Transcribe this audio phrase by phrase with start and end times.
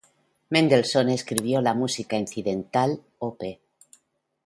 [0.55, 3.43] Mendelssohn escribió la música incidental, op.